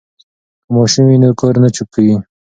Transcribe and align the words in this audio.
که 0.63 0.69
ماشوم 0.75 1.03
وي 1.07 1.17
نو 1.23 1.29
کور 1.39 1.55
نه 1.63 1.69
چوپ 1.75 1.89
کیږي. 1.93 2.17